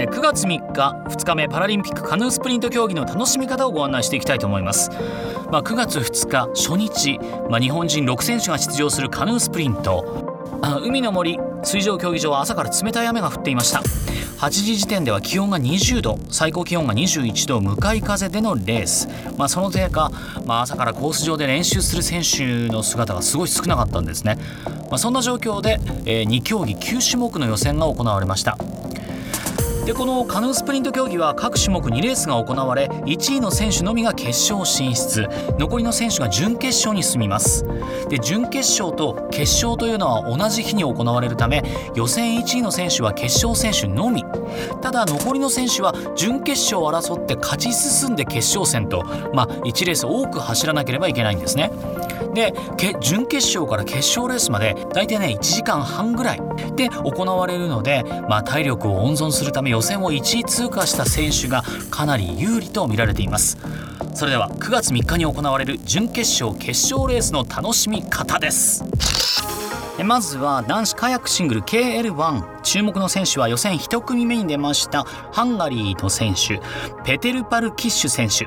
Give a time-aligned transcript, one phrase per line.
[0.00, 4.90] え9月3日2日目パラリンピックカヌースプリント競技の楽しみ方をご案内していきたいと思います、
[5.50, 7.18] まあ、9月2日初日、
[7.50, 10.38] まあ、日本人6選手が出場するカヌースプリント。
[10.62, 13.80] あ海の森水上競技場は朝から冷たい雨が降っていました。
[14.38, 20.12] 8時時点では気温が20度最高気温が21度向かい風でのレース、まあ、そのせいか、
[20.46, 24.38] まあ、朝からコース上で練習する選手の姿がすごい少なかったんですね、
[24.90, 28.56] まあ、そんな状況で、えー、2競技9種目の予選が行われました。
[29.88, 35.26] でこのカヌースプリント競技は各種目2レースが行われ1位の選手のみが決勝進出。
[35.58, 37.64] 残りの選手が準決勝に進みます。
[38.10, 41.62] で準決勝と決勝というのは同じ日に行われるため
[41.94, 44.26] 予選1位の選手は決勝選手のみ。
[44.82, 51.72] ただ残りの選手は準決勝を争って勝ち進んで決勝戦と、まあ、1レース多く走らなければいけないんですね。
[52.34, 52.54] で
[53.00, 56.42] 準決勝から決勝レースまで大体ね1時間半ぐらい。
[56.76, 63.58] で行われるので、まあ、体力を温存するため予選を1位通過した選手がかなり有利と見られています。
[64.14, 68.84] それでは9月3日に行われる準決勝決勝レースの楽しみ方です。
[70.04, 76.60] まずは男子カヤックシングル KL1 注目の選手は予選1組目に出ましたハンガリーの選手
[77.04, 78.46] ペテル・パルキッシュ選手。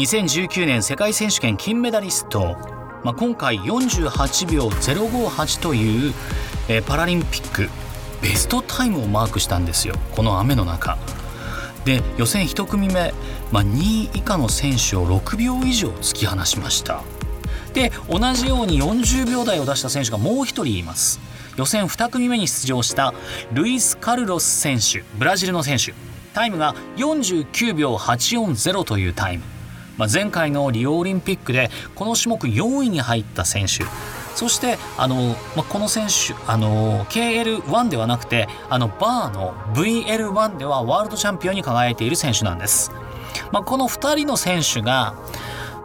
[0.00, 2.56] 2019年世界選手権金メダリスト
[3.04, 6.14] まあ、今回48秒058という、
[6.68, 7.68] えー、パラリンピック
[8.20, 9.94] ベストタイムをマークしたんですよ。
[10.12, 10.98] この雨の中。
[11.84, 13.14] で予選1組目、
[13.52, 17.02] まあ、2位以下の選手を6秒以上突き放しました。
[17.72, 21.20] で同じように40秒台を出した選手がもう1人います。
[21.56, 23.14] 予選2組目に出場した
[23.52, 25.94] ルイス・カルロス選手ブラジルの選手。
[26.34, 29.44] タイムが49秒840というタイム。
[29.98, 33.84] まあ、前回のリオオリンピックでこの種目4位に入った選手。
[34.34, 42.92] そしてあの、まあ、この選手あの KL1 ではなくてあのバーの VL1 ではワールドチャンピオンに輝いている選手なんです。
[43.50, 45.14] まあ、この2人の選手が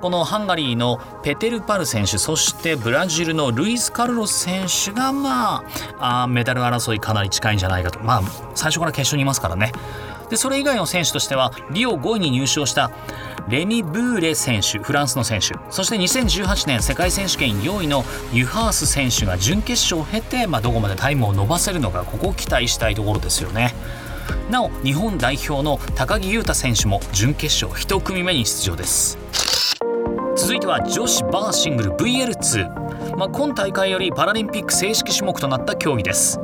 [0.00, 5.62] このハンガリーのペテル・パル選手そしてブラジルのルイス・カルロス選手がま
[5.98, 8.00] ああメダル争いかなり近いんじゃないかと。
[8.00, 8.22] まあ
[8.54, 9.72] 最初から決勝にいますからね。
[10.30, 12.90] でそれ以外の選手としてはリオ5位に入賞した
[13.48, 15.54] レミ・ブーレ選手フランスの選手。
[15.70, 23.74] そして2018年世界選手権4位のユハース選手が準決勝を経て、まあ、どこまでタイムを伸ばせるのかここを期待したいところですよね。
[24.50, 29.18] なお日本代表の高木優太選手も準決勝1組目に出場です。
[30.36, 36.40] 続いては女子バーシングル VL2、まあ、今大会よりパラリンピック正式種目となった競技です。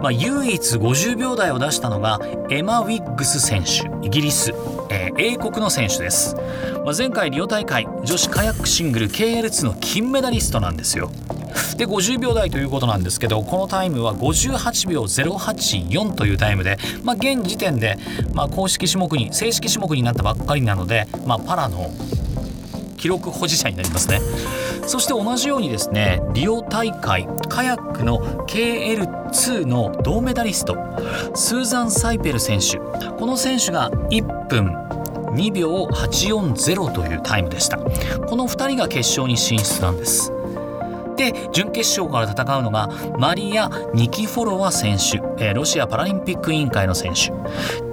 [0.00, 2.18] まあ、唯一50秒台を出したのが
[2.48, 4.52] エマ・ウィッグス選手イギリス、
[4.88, 6.34] えー、英国の選手です、
[6.84, 11.10] まあ、前回リオ大会女子カヤックシングル KL2 の金メダリストなんですよ。
[11.76, 17.96] で50秒台ということなんですけどこのタイムは58秒084というタイムで、まあ、現時点で、
[18.34, 21.90] まあ、公式種目に正式種目になったばっかりなので、まあ、パラの
[22.96, 24.20] 記録保持者になりますね。
[24.90, 28.18] そして同じようにですねリオ大会カヤックの
[28.48, 30.76] KL2 の銅メダリスト
[31.32, 32.78] スーザン・サイペル選手
[33.12, 34.74] この選手が1分
[35.36, 37.76] 2秒840というタイムでした。
[37.78, 40.32] この2人が決勝に進出なんです。
[41.16, 47.89] で準決勝から戦うのがマリア・ニキフォロワ選手ロシアパラリンピック委員会の選手。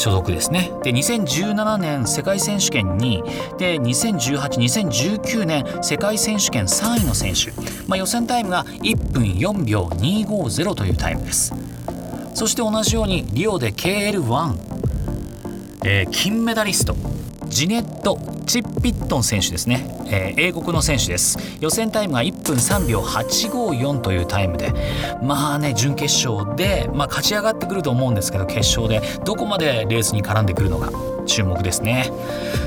[0.00, 0.72] 所属ですね。
[0.82, 7.50] で2017年世界選手権2位で20182019年世界選手権3位の選手、
[7.86, 11.52] まあ、予選タイムが1分4秒250というタイムです。
[12.32, 14.54] そして同じようにリオで KL1、
[15.84, 16.96] えー、金メダリスト
[17.48, 18.16] ジネット・
[18.50, 21.38] チッピットン選手ですね、えー、英国の選手です。
[21.60, 24.72] 予選タイムが1分3秒854というタイムで
[25.22, 30.90] まあね準決勝で、まあ、勝ち上がってくると思うんですけど決勝でどこまでレースに絡んでくるのか
[31.26, 32.10] 注目ですね。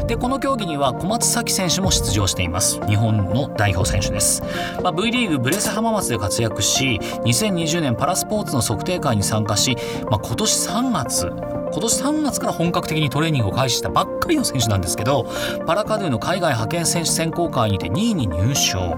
[0.08, 2.80] でこの競技には小松咲選手も出場しています。
[2.88, 4.42] 日本の代表選手です、
[4.82, 9.76] まあ、V リーグブレス浜松で活躍し2020年パラスポーツの測定会に参加し、
[10.10, 15.26] まあ、今年3月今年3月から本格的にトレーニングを開始したばっかりの選手なんですけど
[15.66, 18.96] パラカヌーの海外派遣選手選考会にて2位に入賞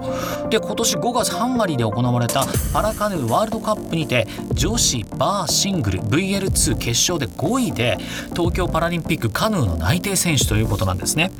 [0.50, 2.44] で今年5月ハンガリーで行われた
[2.74, 7.96] パラカヌーワールドカップにて女子バーシングル VL2 決勝で5位で
[8.34, 11.30] 東京パラリンピックカヌーの内定選手ということなんですね。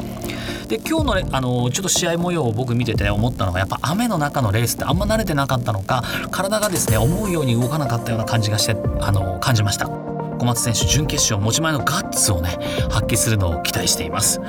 [0.69, 10.06] で今日のねあのちょっと試合模様を僕見てて思ったのがやっぱ雨の中のレースってあんま慣れてなかったのか体がですね思うように動かなかったような感じがしてあの感じました。
[10.39, 12.59] 小松選手準決勝持ち前のガッツをね
[12.91, 14.41] 発揮するのを期待しています。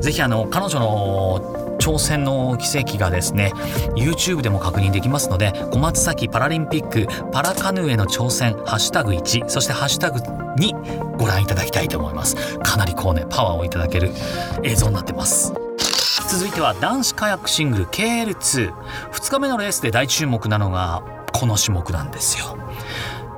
[0.00, 3.52] ぜひあの彼女の挑戦の奇跡がですね
[3.96, 12.58] YouTube でも確認できますので小松崎パラリンピックパラカヌーへの挑戦ハッシュタグ1そしてハッシュタグ2ご覧いただきたいと思います。
[12.58, 14.10] かなりこうねパワーをいただける
[14.62, 15.52] 映像になってます。
[16.28, 18.72] 続いては男子カヤックシングル KL22
[19.30, 21.02] 日目のレースで大注目なのが
[21.32, 22.56] この種目なんですよ。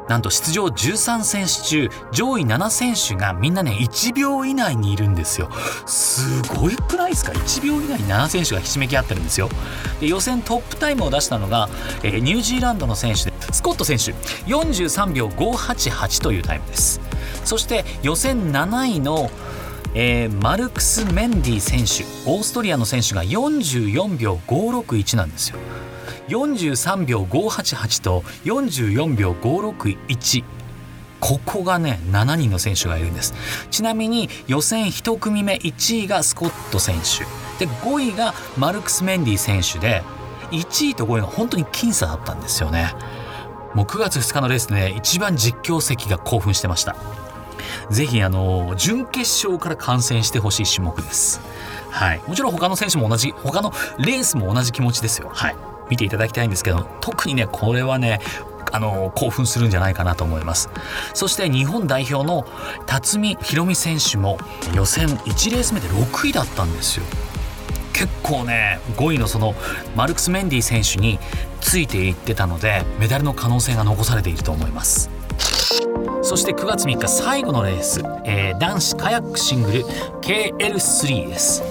[0.09, 5.51] なんと出場13選手中上位7選手がみんなね1秒以内にいるんですよ。
[5.87, 7.33] すごいくないですか。
[7.33, 9.49] 1秒以内に7選手がひしめき合ってるんですよ。
[10.01, 11.69] で予選トップタイムを出したのが、
[12.03, 14.13] えー、ニュージーランドの選手でスコット選手。
[14.51, 17.01] 43秒588というタイムです。
[17.45, 19.31] そして予選7位の
[19.99, 22.05] えー、マルクス・メンディ選手。
[22.31, 25.59] オーストリアの選手が44秒561なんですよ。
[26.29, 30.45] 43秒588と44秒561
[31.21, 33.35] ここがね7人の選手がいるんです。
[33.71, 37.25] ちなみに予選1組目1位がスコット選手。
[37.65, 40.03] で5位がマルクス・メンディ選手で
[40.51, 42.95] 1位と5位が本当に僅差だったんですよね。
[43.75, 46.97] もう9月2日のレースで、ね、一番実況席が興奮してました。
[47.91, 51.41] ぜひあの準決勝から観戦してほしい種目です。
[51.91, 52.23] はい。
[52.27, 55.31] もちろん他の選手も同じ他のレースも同じ気持ちですよ。
[55.33, 55.76] はい。
[55.91, 58.21] 見ていただきたいんですけど特にねこれはね
[58.73, 60.69] あの興奮するんじゃないかなと思います。
[61.15, 62.47] そして日本代表の
[62.87, 64.39] 辰巳宏美選手も
[64.75, 67.05] 予選1レース目で6位だったんですよ。
[67.93, 69.55] 結構ね5位のその
[69.95, 71.19] マルクス・メンディ選手に
[71.61, 75.11] ついていってたのでメダルの可能性が残されていると思います。
[76.23, 79.85] そして9月3日最後のレース、えー、男子カヤックシングル
[80.21, 81.63] KL3 です。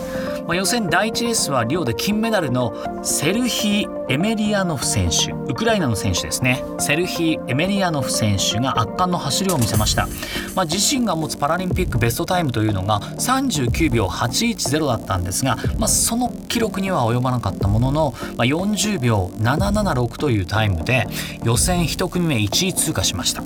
[0.47, 6.63] まあ、予選第1レースはリオで金メダルのセルヒー・エメリアノフ選手ウクライナの選手ですね。
[6.80, 10.07] セルヒー・エメリアノフ選手が圧巻の走りを見せました、
[10.56, 21.07] まあ、自身が持つパラリンピックベストタイムというのが39秒810だったんですが、まあ、その記録には及ばなかったものの、まあ、40秒776というタイムで
[21.44, 23.41] 予選1組目1位通過しました。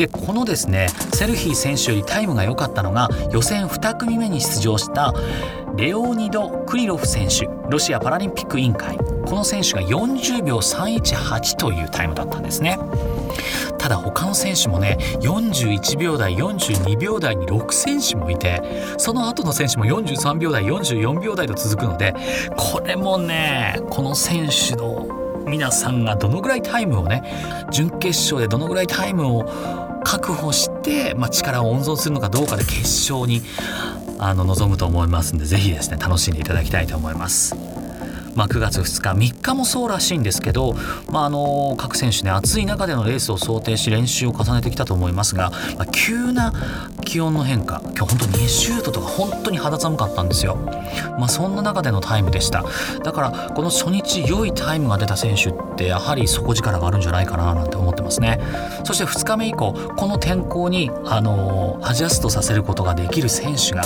[0.00, 5.12] でこのですねセルヒー選手よりタイムが良かったのが予選2組目に出場した
[5.76, 8.96] レオニド・クリロフ選手ロシアパラリンピック委員会。
[8.96, 12.78] この選手が40秒318というタイムだったんですね。
[13.76, 18.62] ただ他の選手もね41秒台42秒台に6選手もいて
[18.96, 22.14] その後の選手も43秒台44秒台と続くので
[22.56, 25.06] これもねこの選手の
[25.46, 27.22] 皆さんがどのぐらいタイムをね
[27.70, 33.42] 準決勝でどのぐらいタイムを確保して、まあ、力を温存するのかどうかで決勝に
[34.18, 37.54] あの望むと思いますんで是非ですね楽しんでいただきたいと思います。
[38.34, 40.74] まあ、9月2日3日もそうらしいんですけど、
[41.10, 46.52] まあ、あの各選手ね暑い中でのレースを想定し練習を重ねてきたと思いますが、まあ、急な
[47.04, 50.56] 気温の変化今日本当に20度とか本当に肌寒かったんですよ、
[51.18, 52.64] まあ、そんな中でのタイムでした
[53.02, 58.40] だからこの初日良いタイムが出た選手ってやはり底力があるんじゃないかななんて思ってますね。
[58.84, 63.82] そして2日目以降この天候にあのアジャストさせることができる選手が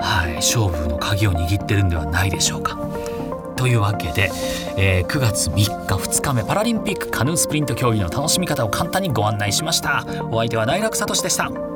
[0.00, 2.78] はい、勝負の鍵を握ってるんではないでしょうか。
[3.56, 4.30] というわけで、
[4.76, 10.04] えー、9月3日2日目パラリンピックカヌースプリント競技の楽しみ方を簡単にご案内しました。
[10.30, 11.73] お相手は大楽聡でした。